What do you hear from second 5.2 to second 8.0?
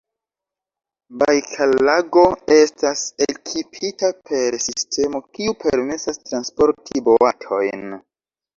kiu permesas transporti boatojn.